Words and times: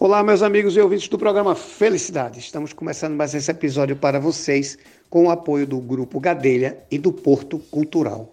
Olá, 0.00 0.22
meus 0.22 0.42
amigos 0.42 0.76
e 0.76 0.80
ouvintes 0.80 1.08
do 1.08 1.18
programa 1.18 1.56
Felicidade. 1.56 2.38
Estamos 2.38 2.72
começando 2.72 3.16
mais 3.16 3.34
esse 3.34 3.50
episódio 3.50 3.96
para 3.96 4.20
vocês 4.20 4.78
com 5.10 5.24
o 5.24 5.30
apoio 5.30 5.66
do 5.66 5.80
Grupo 5.80 6.20
Gadelha 6.20 6.78
e 6.88 6.96
do 6.96 7.12
Porto 7.12 7.58
Cultural. 7.58 8.32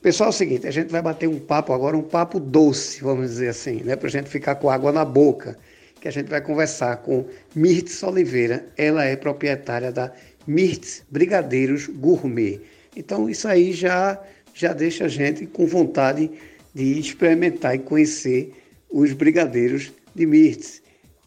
Pessoal, 0.00 0.28
é 0.28 0.30
o 0.30 0.32
seguinte, 0.32 0.66
a 0.66 0.70
gente 0.70 0.90
vai 0.90 1.02
bater 1.02 1.28
um 1.28 1.38
papo 1.38 1.74
agora, 1.74 1.94
um 1.94 2.02
papo 2.02 2.40
doce, 2.40 3.02
vamos 3.02 3.32
dizer 3.32 3.48
assim, 3.48 3.82
né? 3.84 3.96
Para 3.96 4.08
a 4.08 4.10
gente 4.10 4.30
ficar 4.30 4.54
com 4.54 4.70
água 4.70 4.90
na 4.92 5.04
boca, 5.04 5.58
que 6.00 6.08
a 6.08 6.10
gente 6.10 6.30
vai 6.30 6.40
conversar 6.40 6.96
com 6.96 7.26
Mirtz 7.54 8.02
Oliveira. 8.02 8.64
Ela 8.74 9.04
é 9.04 9.14
proprietária 9.14 9.92
da 9.92 10.10
Mirtz 10.46 11.04
Brigadeiros 11.10 11.86
Gourmet. 11.86 12.62
Então, 12.96 13.28
isso 13.28 13.46
aí 13.46 13.74
já, 13.74 14.18
já 14.54 14.72
deixa 14.72 15.04
a 15.04 15.08
gente 15.08 15.44
com 15.44 15.66
vontade 15.66 16.30
de 16.72 16.98
experimentar 16.98 17.74
e 17.74 17.80
conhecer 17.80 18.54
os 18.90 19.12
brigadeiros 19.12 19.92
de 20.14 20.24
Mirtz. 20.24 20.82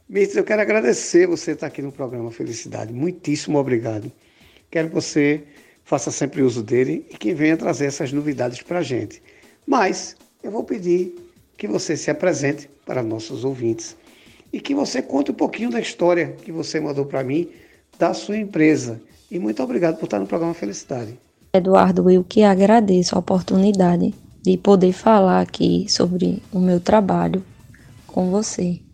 Mirtz, 0.10 0.38
eu 0.38 0.44
quero 0.46 0.62
agradecer 0.62 1.28
você 1.28 1.52
estar 1.52 1.68
aqui 1.68 1.82
no 1.82 1.92
programa 1.92 2.32
Felicidade. 2.32 2.94
Muitíssimo 2.94 3.58
obrigado. 3.58 4.10
Quero 4.72 4.88
que 4.88 4.96
você 4.96 5.44
faça 5.84 6.12
sempre 6.12 6.42
uso 6.42 6.64
dele 6.64 7.06
e 7.12 7.18
que 7.18 7.34
venha 7.34 7.58
trazer 7.58 7.88
essas 7.88 8.14
novidades 8.14 8.62
para 8.62 8.80
a 8.80 8.84
gente. 8.84 9.22
Mas 9.66 10.16
eu 10.42 10.50
vou 10.50 10.64
pedir 10.64 11.14
que 11.58 11.68
você 11.68 11.98
se 11.98 12.10
apresente 12.10 12.70
para 12.86 13.04
nossos 13.04 13.44
ouvintes 13.44 13.98
e 14.54 14.62
que 14.62 14.74
você 14.74 15.02
conte 15.02 15.32
um 15.32 15.34
pouquinho 15.34 15.72
da 15.72 15.82
história 15.82 16.38
que 16.42 16.54
você 16.54 16.80
mandou 16.80 17.06
para 17.06 17.22
mim 17.22 17.50
da 18.00 18.14
sua 18.14 18.38
empresa. 18.38 19.02
E 19.30 19.38
muito 19.38 19.62
obrigado 19.62 19.98
por 19.98 20.06
estar 20.06 20.20
no 20.20 20.28
programa 20.28 20.54
Felicidade. 20.54 21.20
Eduardo, 21.54 22.10
eu 22.10 22.24
que 22.24 22.44
agradeço 22.44 23.14
a 23.14 23.20
oportunidade 23.20 24.14
de 24.42 24.58
poder 24.58 24.94
falar 24.94 25.42
aqui 25.42 25.86
sobre 25.90 26.42
o 26.50 26.60
meu 26.60 26.80
trabalho 26.80 27.44
com 28.06 28.32
você. 28.32 28.87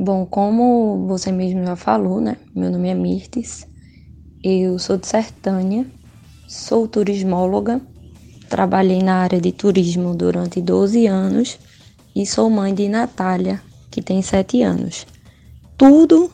Bom, 0.00 0.24
como 0.24 1.08
você 1.08 1.32
mesmo 1.32 1.66
já 1.66 1.74
falou, 1.74 2.20
né? 2.20 2.36
Meu 2.54 2.70
nome 2.70 2.88
é 2.88 2.94
Mirtes, 2.94 3.66
eu 4.44 4.78
sou 4.78 4.96
de 4.96 5.08
Sertânia, 5.08 5.84
sou 6.46 6.86
turismóloga, 6.86 7.80
trabalhei 8.48 9.02
na 9.02 9.16
área 9.16 9.40
de 9.40 9.50
turismo 9.50 10.14
durante 10.14 10.60
12 10.60 11.08
anos 11.08 11.58
e 12.14 12.24
sou 12.24 12.48
mãe 12.48 12.72
de 12.72 12.88
Natália, 12.88 13.60
que 13.90 14.00
tem 14.00 14.22
7 14.22 14.62
anos. 14.62 15.04
Tudo 15.76 16.30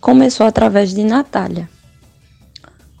começou 0.00 0.46
através 0.46 0.94
de 0.94 1.02
Natália. 1.02 1.68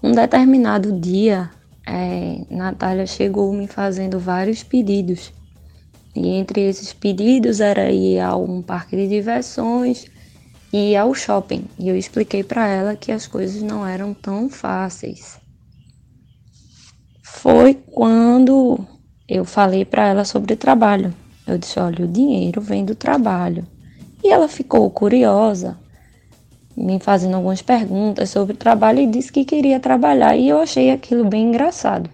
Um 0.02 0.10
determinado 0.10 0.98
dia, 0.98 1.50
é, 1.86 2.44
Natália 2.50 3.06
chegou 3.06 3.52
me 3.52 3.68
fazendo 3.68 4.18
vários 4.18 4.64
pedidos 4.64 5.32
e 6.14 6.28
entre 6.28 6.62
esses 6.62 6.92
pedidos 6.92 7.60
era 7.60 7.90
ir 7.90 8.18
a 8.18 8.36
um 8.36 8.62
parque 8.62 8.96
de 8.96 9.08
diversões 9.08 10.06
e 10.72 10.96
ao 10.96 11.14
shopping. 11.14 11.64
E 11.78 11.88
eu 11.88 11.96
expliquei 11.96 12.42
para 12.42 12.66
ela 12.66 12.96
que 12.96 13.12
as 13.12 13.26
coisas 13.26 13.62
não 13.62 13.86
eram 13.86 14.12
tão 14.12 14.48
fáceis. 14.48 15.38
Foi 17.22 17.74
quando 17.74 18.84
eu 19.28 19.44
falei 19.44 19.84
para 19.84 20.08
ela 20.08 20.24
sobre 20.24 20.56
trabalho. 20.56 21.14
Eu 21.46 21.56
disse: 21.58 21.78
olha, 21.78 22.04
o 22.04 22.08
dinheiro 22.08 22.60
vem 22.60 22.84
do 22.84 22.94
trabalho. 22.94 23.66
E 24.22 24.28
ela 24.28 24.48
ficou 24.48 24.90
curiosa, 24.90 25.78
me 26.76 26.98
fazendo 27.00 27.36
algumas 27.36 27.62
perguntas 27.62 28.28
sobre 28.28 28.54
trabalho 28.54 29.00
e 29.00 29.06
disse 29.06 29.32
que 29.32 29.44
queria 29.44 29.80
trabalhar. 29.80 30.36
E 30.36 30.48
eu 30.48 30.60
achei 30.60 30.90
aquilo 30.90 31.24
bem 31.24 31.48
engraçado. 31.48 32.10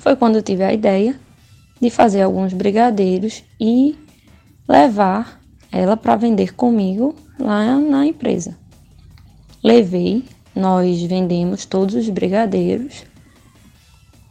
Foi 0.00 0.14
quando 0.14 0.36
eu 0.36 0.42
tive 0.42 0.62
a 0.62 0.72
ideia 0.72 1.18
de 1.80 1.90
fazer 1.90 2.22
alguns 2.22 2.52
brigadeiros 2.52 3.44
e 3.60 3.96
levar 4.68 5.40
ela 5.70 5.96
para 5.96 6.16
vender 6.16 6.54
comigo 6.54 7.14
lá 7.38 7.76
na 7.76 8.06
empresa. 8.06 8.56
Levei, 9.62 10.24
nós 10.54 11.02
vendemos 11.02 11.64
todos 11.64 11.94
os 11.94 12.08
brigadeiros 12.08 13.04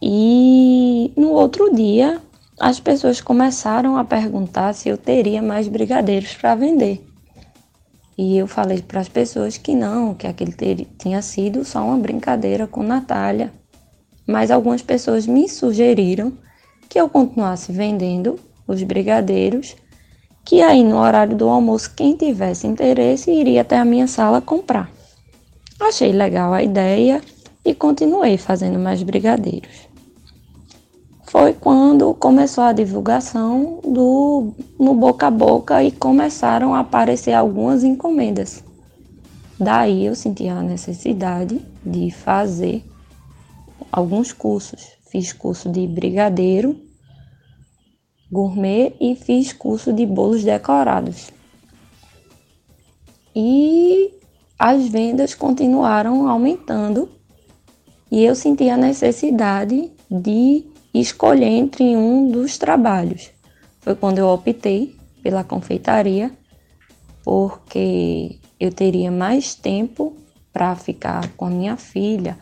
e 0.01 1.11
no 1.15 1.29
outro 1.29 1.73
dia 1.73 2.21
as 2.59 2.79
pessoas 2.79 3.21
começaram 3.21 3.97
a 3.97 4.03
perguntar 4.03 4.73
se 4.73 4.89
eu 4.89 4.97
teria 4.97 5.41
mais 5.41 5.67
brigadeiros 5.67 6.33
para 6.33 6.55
vender. 6.55 7.03
E 8.17 8.35
eu 8.35 8.47
falei 8.47 8.81
para 8.81 8.99
as 8.99 9.07
pessoas 9.07 9.57
que 9.57 9.75
não, 9.75 10.15
que 10.15 10.25
aquele 10.25 10.87
tinha 10.97 11.21
sido 11.21 11.63
só 11.63 11.85
uma 11.85 11.99
brincadeira 11.99 12.65
com 12.65 12.81
Natália. 12.81 13.53
Mas 14.25 14.49
algumas 14.49 14.81
pessoas 14.81 15.27
me 15.27 15.47
sugeriram 15.47 16.33
que 16.87 16.99
eu 16.99 17.09
continuasse 17.09 17.71
vendendo 17.71 18.39
os 18.67 18.81
brigadeiros, 18.83 19.75
que 20.43 20.61
aí 20.61 20.83
no 20.83 20.97
horário 20.97 21.35
do 21.35 21.47
almoço, 21.47 21.93
quem 21.95 22.15
tivesse 22.15 22.67
interesse 22.67 23.31
iria 23.31 23.61
até 23.61 23.77
a 23.77 23.85
minha 23.85 24.07
sala 24.07 24.41
comprar. 24.41 24.89
Achei 25.79 26.11
legal 26.11 26.53
a 26.53 26.63
ideia 26.63 27.21
e 27.63 27.73
continuei 27.75 28.37
fazendo 28.37 28.79
mais 28.79 29.03
brigadeiros. 29.03 29.87
Foi 31.27 31.53
quando 31.53 32.13
começou 32.13 32.63
a 32.63 32.71
divulgação 32.71 33.81
do 33.83 34.53
no 34.79 34.93
boca 34.93 35.27
a 35.27 35.31
boca 35.31 35.83
e 35.83 35.91
começaram 35.91 36.73
a 36.73 36.79
aparecer 36.79 37.33
algumas 37.33 37.83
encomendas. 37.83 38.63
Daí 39.59 40.05
eu 40.05 40.15
senti 40.15 40.47
a 40.47 40.61
necessidade 40.61 41.59
de 41.85 42.09
fazer 42.11 42.83
alguns 43.91 44.31
cursos 44.31 44.96
Fiz 45.09 45.33
curso 45.33 45.69
de 45.69 45.87
brigadeiro 45.87 46.87
gourmet 48.31 48.93
e 48.99 49.15
fiz 49.15 49.53
curso 49.53 49.93
de 49.93 50.05
bolos 50.05 50.43
decorados. 50.43 51.31
E 53.35 54.11
as 54.57 54.87
vendas 54.87 55.33
continuaram 55.33 56.27
aumentando 56.27 57.09
e 58.11 58.23
eu 58.23 58.35
senti 58.35 58.69
a 58.69 58.77
necessidade 58.77 59.91
de 60.09 60.65
escolher 60.93 61.45
entre 61.45 61.83
um 61.95 62.29
dos 62.29 62.57
trabalhos. 62.57 63.31
Foi 63.79 63.95
quando 63.95 64.17
eu 64.17 64.27
optei 64.27 64.95
pela 65.21 65.43
confeitaria, 65.43 66.31
porque 67.23 68.39
eu 68.59 68.71
teria 68.71 69.11
mais 69.11 69.53
tempo 69.53 70.15
para 70.51 70.75
ficar 70.75 71.29
com 71.33 71.45
a 71.45 71.49
minha 71.49 71.77
filha, 71.77 72.37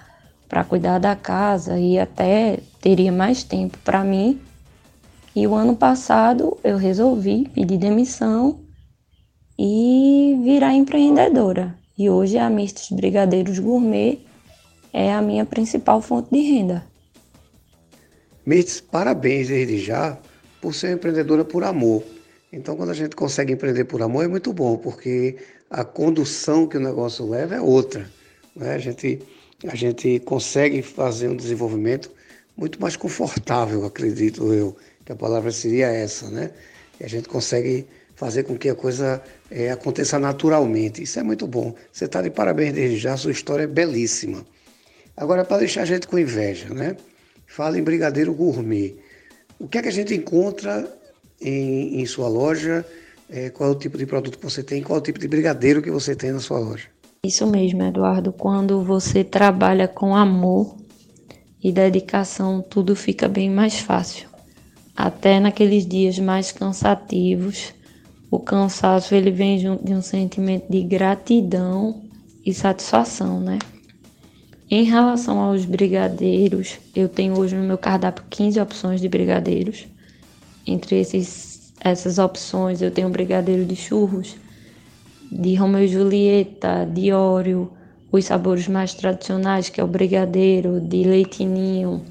para 0.56 0.64
cuidar 0.64 1.00
da 1.00 1.18
casa 1.18 1.78
e 1.78 2.00
até 2.00 2.60
teria 2.80 3.12
mais 3.12 3.44
tempo 3.44 3.78
para 3.84 4.06
mim. 4.06 4.40
E 5.36 5.46
o 5.46 5.54
ano 5.54 5.76
passado 5.76 6.58
eu 6.64 6.78
resolvi 6.78 7.50
pedir 7.54 7.78
demissão 7.78 8.62
e 9.60 10.40
virar 10.46 10.74
empreendedora. 10.74 11.78
E 11.98 12.10
hoje 12.10 12.38
a 12.38 12.50
Mistos 12.50 12.90
Brigadeiros 12.90 13.60
Gourmet 13.60 14.20
é 14.94 15.14
a 15.14 15.22
minha 15.22 15.46
principal 15.46 16.02
fonte 16.02 16.30
de 16.32 16.40
renda. 16.40 16.86
Mirtes, 18.46 18.80
parabéns 18.80 19.50
desde 19.50 19.78
já 19.78 20.18
por 20.62 20.74
ser 20.74 20.94
empreendedora 20.94 21.44
por 21.44 21.66
amor. 21.66 22.02
Então, 22.50 22.78
quando 22.78 22.92
a 22.92 22.96
gente 22.96 23.14
consegue 23.14 23.52
empreender 23.52 23.84
por 23.84 24.02
amor, 24.02 24.24
é 24.24 24.30
muito 24.30 24.54
bom, 24.54 24.78
porque 24.78 25.36
a 25.70 25.84
condução 25.84 26.66
que 26.66 26.78
o 26.78 26.80
negócio 26.80 27.30
leva 27.30 27.56
é 27.56 27.60
outra. 27.60 28.10
Né? 28.56 28.74
A 28.74 28.80
gente 28.80 29.20
a 29.64 29.76
gente 29.76 30.20
consegue 30.20 30.82
fazer 30.82 31.30
um 31.30 31.36
desenvolvimento 31.36 32.12
muito 32.58 32.82
mais 32.82 32.96
confortável, 32.96 33.86
acredito 33.86 34.54
eu, 34.54 34.76
que 35.06 35.12
a 35.12 35.16
palavra 35.16 35.52
seria 35.52 35.88
essa, 35.88 36.30
né? 36.30 36.52
E 37.00 37.04
a 37.04 37.08
gente 37.08 37.28
consegue 37.28 37.86
fazer 38.16 38.44
com 38.44 38.58
que 38.58 38.70
a 38.70 38.76
coisa 38.76 39.22
é, 39.52 39.72
aconteça 39.72 40.18
naturalmente. 40.18 41.04
Isso 41.04 41.20
é 41.20 41.24
muito 41.24 41.46
bom. 41.46 41.76
Você 41.92 42.06
está 42.06 42.22
de 42.22 42.30
parabéns 42.30 42.74
desde 42.74 42.98
já, 42.98 43.18
sua 43.18 43.32
história 43.32 43.64
é 43.64 43.68
belíssima. 43.68 44.46
Agora, 45.18 45.44
para 45.44 45.60
deixar 45.60 45.84
a 45.84 45.86
gente 45.86 46.08
com 46.08 46.18
inveja, 46.18 46.74
né? 46.74 46.96
Fala 47.46 47.78
em 47.78 47.84
Brigadeiro 47.84 48.34
Gourmet. 48.34 48.96
O 49.60 49.68
que 49.68 49.78
é 49.78 49.82
que 49.82 49.90
a 49.90 49.92
gente 49.92 50.14
encontra 50.14 50.92
em, 51.40 52.02
em 52.02 52.06
sua 52.06 52.28
loja? 52.28 52.86
É, 53.30 53.50
qual 53.50 53.70
é 53.70 53.72
o 53.74 53.76
tipo 53.76 53.98
de 53.98 54.06
produto 54.06 54.38
que 54.38 54.44
você 54.44 54.64
tem? 54.64 54.82
Qual 54.82 54.98
é 54.98 55.02
o 55.02 55.04
tipo 55.04 55.20
de 55.20 55.28
brigadeiro 55.28 55.82
que 55.82 55.92
você 55.92 56.16
tem 56.16 56.32
na 56.32 56.40
sua 56.40 56.60
loja? 56.60 56.88
Isso 57.26 57.48
mesmo, 57.48 57.82
Eduardo. 57.82 58.32
Quando 58.32 58.84
você 58.84 59.24
trabalha 59.24 59.88
com 59.88 60.16
amor 60.16 60.76
e 61.60 61.72
dedicação, 61.72 62.62
tudo 62.62 62.96
fica 62.96 63.28
bem 63.28 63.50
mais 63.50 63.80
fácil. 63.80 64.30
Até 64.96 65.40
naqueles 65.40 65.88
dias 65.88 66.20
mais 66.20 66.52
cansativos, 66.52 67.74
o 68.30 68.38
cansaço 68.38 69.16
ele 69.16 69.32
vem 69.32 69.58
de 69.58 69.92
um 69.92 70.04
sentimento 70.04 70.72
de 70.72 70.84
gratidão 70.84 72.04
e 72.46 72.54
satisfação, 72.54 73.40
né? 73.40 73.58
Em 74.70 74.84
relação 74.84 75.40
aos 75.40 75.66
brigadeiros, 75.66 76.78
eu 76.96 77.10
tenho 77.10 77.40
hoje 77.40 77.56
no 77.56 77.64
meu 77.64 77.78
cardápio 77.78 78.24
15 78.30 78.60
opções 78.60 79.02
de 79.02 79.10
brigadeiros. 79.10 79.88
Entre 80.66 81.00
esses, 81.00 81.74
essas 81.80 82.20
opções, 82.20 82.84
eu 82.84 82.92
tenho 82.92 83.10
brigadeiro 83.10 83.66
de 83.66 83.76
churros, 83.76 84.36
de 85.38 85.54
Romeu 85.56 85.84
e 85.84 85.88
Julieta, 85.88 86.86
de 86.86 87.12
Óreo, 87.12 87.70
os 88.10 88.24
sabores 88.24 88.70
mais 88.70 88.94
tradicionais, 88.94 89.68
que 89.68 89.82
é 89.82 89.84
o 89.84 89.88
brigadeiro, 89.88 90.80
de 90.80 91.04
leitinho, 91.04 92.02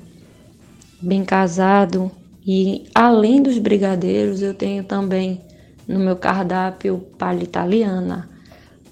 bem 1.01 1.25
casado. 1.25 2.11
E 2.47 2.85
além 2.95 3.43
dos 3.43 3.57
brigadeiros, 3.57 4.43
eu 4.43 4.53
tenho 4.53 4.85
também 4.85 5.41
no 5.89 5.99
meu 5.99 6.17
cardápio 6.17 6.99
palha 7.17 7.43
italiana, 7.43 8.29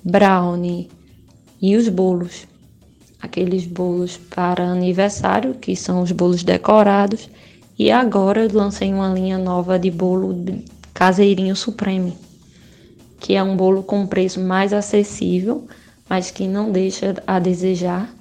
brownie 0.03 0.89
e 1.61 1.77
os 1.77 1.89
bolos. 1.91 2.47
Aqueles 3.21 3.67
bolos 3.67 4.17
para 4.17 4.65
aniversário, 4.65 5.55
que 5.55 5.77
são 5.77 6.01
os 6.01 6.11
bolos 6.11 6.43
decorados. 6.43 7.29
E 7.79 7.91
agora 7.91 8.45
eu 8.45 8.51
lancei 8.53 8.93
uma 8.93 9.13
linha 9.13 9.37
nova 9.37 9.79
de 9.79 9.91
bolo 9.91 10.35
caseirinho 10.95 11.55
supreme, 11.55 12.17
que 13.23 13.37
é 13.37 13.43
um 13.43 13.57
bolo 13.57 13.85
com 13.85 14.05
preço 14.05 14.41
mais 14.41 14.73
acessível, 14.73 15.69
mas 16.11 16.33
que 16.33 16.49
não 16.49 16.73
deixa 16.73 17.15
a 17.25 17.39
desejar, 17.39 18.13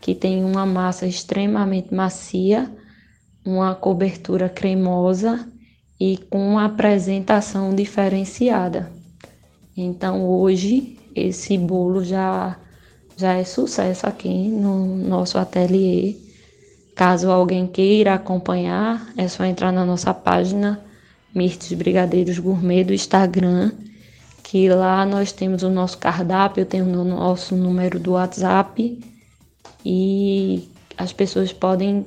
que 0.00 0.14
tem 0.14 0.42
uma 0.42 0.64
massa 0.64 1.06
extremamente 1.06 1.94
macia, 1.94 2.68
uma 3.44 3.74
cobertura 3.74 4.48
cremosa 4.48 5.46
e 6.00 6.16
com 6.30 6.52
uma 6.52 6.64
apresentação 6.64 7.74
diferenciada. 7.74 8.90
Então 9.76 10.26
hoje 10.26 10.98
esse 11.14 11.58
bolo 11.58 12.02
já 12.02 12.56
já 13.18 13.34
é 13.34 13.44
sucesso 13.44 14.06
aqui 14.06 14.48
no 14.48 14.96
nosso 14.96 15.36
ateliê. 15.36 16.16
Caso 16.94 17.30
alguém 17.30 17.66
queira 17.66 18.14
acompanhar, 18.14 19.06
é 19.14 19.28
só 19.28 19.44
entrar 19.44 19.72
na 19.72 19.84
nossa 19.84 20.14
página 20.14 20.80
Mirtes 21.34 21.76
Brigadeiros 21.76 22.38
Gourmet 22.38 22.84
do 22.84 22.94
Instagram, 22.94 23.72
que 24.48 24.66
lá 24.66 25.04
nós 25.04 25.30
temos 25.30 25.62
o 25.62 25.68
nosso 25.68 25.98
cardápio, 25.98 26.64
tem 26.64 26.80
o 26.80 27.04
nosso 27.04 27.54
número 27.54 28.00
do 28.00 28.12
WhatsApp 28.12 28.98
e 29.84 30.66
as 30.96 31.12
pessoas 31.12 31.52
podem 31.52 32.06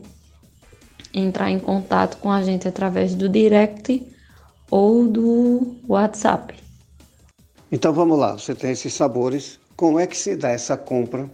entrar 1.13 1.51
em 1.51 1.59
contato 1.59 2.17
com 2.17 2.31
a 2.31 2.41
gente 2.41 2.67
através 2.67 3.13
do 3.13 3.29
direct 3.29 4.03
ou 4.71 5.07
do 5.07 5.75
WhatsApp. 5.87 6.55
Então 7.71 7.93
vamos 7.93 8.17
lá, 8.17 8.33
você 8.33 8.55
tem 8.55 8.71
esses 8.71 8.91
sabores, 8.91 9.59
como 9.75 9.99
é 9.99 10.07
que 10.07 10.17
se 10.17 10.35
dá 10.35 10.49
essa 10.49 10.75
compra? 10.75 11.29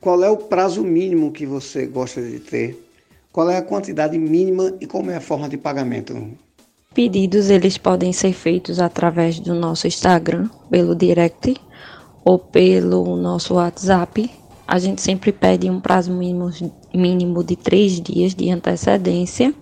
Qual 0.00 0.24
é 0.24 0.30
o 0.30 0.38
prazo 0.38 0.82
mínimo 0.82 1.32
que 1.32 1.44
você 1.44 1.84
gosta 1.84 2.22
de 2.22 2.40
ter? 2.40 2.82
Qual 3.30 3.50
é 3.50 3.58
a 3.58 3.62
quantidade 3.62 4.18
mínima 4.18 4.74
e 4.80 4.86
como 4.86 5.10
é 5.10 5.16
a 5.16 5.20
forma 5.20 5.50
de 5.50 5.58
pagamento? 5.58 6.32
Pedidos 6.92 7.50
eles 7.50 7.78
podem 7.78 8.12
ser 8.12 8.32
feitos 8.32 8.80
através 8.80 9.38
do 9.38 9.54
nosso 9.54 9.86
Instagram, 9.86 10.50
pelo 10.68 10.92
direct 10.92 11.54
ou 12.24 12.36
pelo 12.36 13.14
nosso 13.14 13.54
WhatsApp. 13.54 14.28
A 14.66 14.76
gente 14.80 15.00
sempre 15.00 15.30
pede 15.30 15.70
um 15.70 15.80
prazo 15.80 16.12
mínimo 16.12 16.50
mínimo 16.92 17.44
de 17.44 17.54
três 17.54 18.00
dias 18.00 18.34
de 18.34 18.50
antecedência 18.50 19.54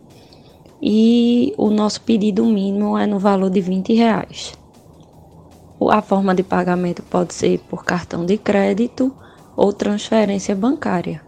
e 0.80 1.52
o 1.58 1.68
nosso 1.68 2.00
pedido 2.00 2.46
mínimo 2.46 2.96
é 2.96 3.06
no 3.06 3.18
valor 3.18 3.50
de 3.50 3.60
20 3.60 3.92
reais. 3.92 4.54
A 5.90 6.00
forma 6.00 6.34
de 6.34 6.42
pagamento 6.42 7.02
pode 7.02 7.34
ser 7.34 7.58
por 7.68 7.84
cartão 7.84 8.24
de 8.24 8.38
crédito 8.38 9.14
ou 9.54 9.70
transferência 9.70 10.56
bancária. 10.56 11.27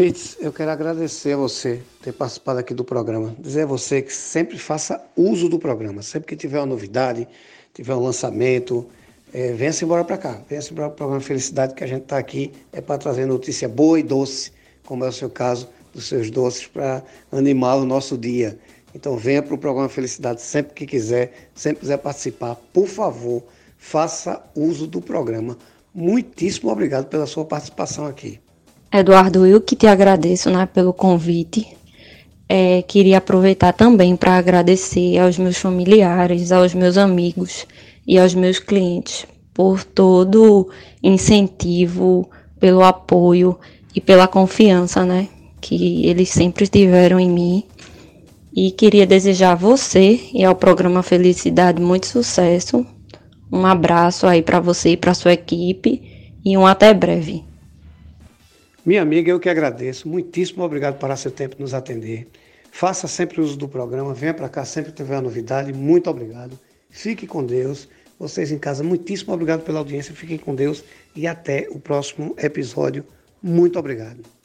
Mitz, 0.00 0.38
eu 0.40 0.50
quero 0.50 0.70
agradecer 0.70 1.34
a 1.34 1.36
você 1.36 1.82
ter 2.00 2.12
participado 2.12 2.58
aqui 2.58 2.72
do 2.72 2.82
programa. 2.82 3.36
Dizer 3.38 3.64
a 3.64 3.66
você 3.66 4.00
que 4.00 4.10
sempre 4.10 4.58
faça 4.58 4.98
uso 5.14 5.46
do 5.46 5.58
programa. 5.58 6.00
Sempre 6.00 6.28
que 6.28 6.36
tiver 6.36 6.58
uma 6.58 6.64
novidade, 6.64 7.28
tiver 7.74 7.94
um 7.94 8.00
lançamento, 8.00 8.86
é, 9.30 9.52
venha-se 9.52 9.84
embora 9.84 10.02
para 10.02 10.16
cá, 10.16 10.40
venha-se 10.48 10.72
embora 10.72 10.88
para 10.88 10.94
o 10.94 10.96
programa 10.96 11.20
Felicidade, 11.20 11.74
que 11.74 11.84
a 11.84 11.86
gente 11.86 12.04
está 12.04 12.16
aqui 12.16 12.50
é 12.72 12.80
para 12.80 12.96
trazer 12.96 13.26
notícia 13.26 13.68
boa 13.68 14.00
e 14.00 14.02
doce, 14.02 14.52
como 14.86 15.04
é 15.04 15.08
o 15.08 15.12
seu 15.12 15.28
caso, 15.28 15.68
dos 15.92 16.08
seus 16.08 16.30
doces, 16.30 16.66
para 16.66 17.02
animar 17.30 17.76
o 17.76 17.84
nosso 17.84 18.16
dia. 18.16 18.58
Então 18.94 19.18
venha 19.18 19.42
para 19.42 19.54
o 19.54 19.58
programa 19.58 19.90
Felicidade 19.90 20.40
sempre 20.40 20.72
que 20.72 20.86
quiser, 20.86 21.50
sempre 21.54 21.80
quiser 21.80 21.98
participar, 21.98 22.54
por 22.72 22.86
favor, 22.86 23.42
faça 23.76 24.42
uso 24.56 24.86
do 24.86 25.02
programa. 25.02 25.58
Muitíssimo 25.94 26.70
obrigado 26.70 27.04
pela 27.04 27.26
sua 27.26 27.44
participação 27.44 28.06
aqui. 28.06 28.40
Eduardo, 28.92 29.46
eu 29.46 29.60
que 29.60 29.76
te 29.76 29.86
agradeço 29.86 30.50
né, 30.50 30.66
pelo 30.66 30.92
convite. 30.92 31.64
É, 32.48 32.82
queria 32.82 33.18
aproveitar 33.18 33.72
também 33.72 34.16
para 34.16 34.36
agradecer 34.36 35.16
aos 35.18 35.38
meus 35.38 35.56
familiares, 35.58 36.50
aos 36.50 36.74
meus 36.74 36.98
amigos 36.98 37.68
e 38.04 38.18
aos 38.18 38.34
meus 38.34 38.58
clientes 38.58 39.24
por 39.54 39.84
todo 39.84 40.68
incentivo, 41.00 42.28
pelo 42.58 42.82
apoio 42.82 43.56
e 43.94 44.00
pela 44.00 44.26
confiança, 44.26 45.04
né, 45.04 45.28
que 45.60 46.04
eles 46.04 46.30
sempre 46.30 46.66
tiveram 46.66 47.20
em 47.20 47.30
mim. 47.30 47.64
E 48.52 48.72
queria 48.72 49.06
desejar 49.06 49.52
a 49.52 49.54
você 49.54 50.18
e 50.34 50.44
ao 50.44 50.56
programa 50.56 51.04
Felicidade 51.04 51.80
muito 51.80 52.06
sucesso. 52.06 52.84
Um 53.52 53.64
abraço 53.64 54.26
aí 54.26 54.42
para 54.42 54.58
você 54.58 54.90
e 54.90 54.96
para 54.96 55.14
sua 55.14 55.34
equipe 55.34 56.34
e 56.44 56.58
um 56.58 56.66
até 56.66 56.92
breve. 56.92 57.49
Minha 58.84 59.02
amiga, 59.02 59.30
eu 59.30 59.38
que 59.38 59.48
agradeço. 59.48 60.08
Muitíssimo 60.08 60.64
obrigado 60.64 60.98
por 60.98 61.14
seu 61.16 61.30
tempo 61.30 61.56
nos 61.58 61.74
atender. 61.74 62.26
Faça 62.72 63.06
sempre 63.06 63.40
uso 63.40 63.56
do 63.56 63.68
programa, 63.68 64.14
venha 64.14 64.32
para 64.32 64.48
cá 64.48 64.64
sempre 64.64 64.90
que 64.90 64.96
tiver 64.96 65.16
uma 65.16 65.22
novidade. 65.22 65.72
Muito 65.72 66.08
obrigado. 66.08 66.58
Fique 66.88 67.26
com 67.26 67.44
Deus. 67.44 67.88
Vocês 68.18 68.50
em 68.52 68.58
casa, 68.58 68.82
muitíssimo 68.82 69.32
obrigado 69.32 69.62
pela 69.62 69.78
audiência. 69.78 70.14
Fiquem 70.14 70.38
com 70.38 70.54
Deus 70.54 70.82
e 71.14 71.26
até 71.26 71.68
o 71.70 71.78
próximo 71.78 72.34
episódio. 72.38 73.04
Muito 73.42 73.78
obrigado. 73.78 74.39